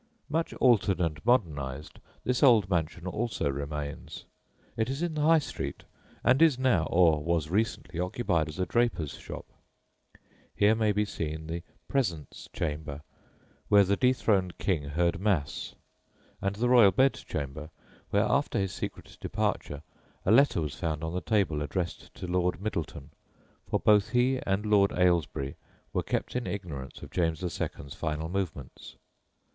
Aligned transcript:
Much 0.29 0.51
altered 0.55 0.99
and 0.99 1.23
modernised, 1.23 1.99
this 2.23 2.41
old 2.41 2.67
mansion 2.67 3.05
also 3.05 3.47
remains. 3.47 4.25
It 4.75 4.89
is 4.89 5.03
in 5.03 5.13
the 5.13 5.21
High 5.21 5.37
Street, 5.37 5.83
and 6.23 6.41
is 6.41 6.57
now, 6.57 6.85
or 6.87 7.23
was 7.23 7.51
recently, 7.51 7.99
occupied 7.99 8.49
as 8.49 8.57
a 8.57 8.65
draper's 8.65 9.11
shop. 9.13 9.45
Here 10.55 10.73
may 10.73 10.91
be 10.91 11.05
seen 11.05 11.45
the 11.45 11.61
"presence 11.87 12.49
chamber" 12.51 13.01
where 13.67 13.83
the 13.83 13.95
dethroned 13.95 14.57
King 14.57 14.85
heard 14.85 15.19
Mass, 15.19 15.75
and 16.41 16.55
the 16.55 16.67
royal 16.69 16.89
bedchamber 16.89 17.69
where, 18.09 18.23
after 18.23 18.57
his 18.57 18.73
secret 18.73 19.19
departure, 19.21 19.83
a 20.25 20.31
letter 20.31 20.61
was 20.61 20.73
found 20.73 21.03
on 21.03 21.13
the 21.13 21.21
table 21.21 21.61
addressed 21.61 22.11
to 22.15 22.25
Lord 22.25 22.59
Middleton, 22.59 23.11
for 23.69 23.79
both 23.79 24.09
he 24.13 24.39
and 24.47 24.65
Lord 24.65 24.93
Ailesbury 24.93 25.57
were 25.93 26.01
kept 26.01 26.35
in 26.35 26.47
ignorance 26.47 27.03
of 27.03 27.11
James 27.11 27.43
II.'s 27.43 27.93
final 27.93 28.29
movements. 28.29 28.95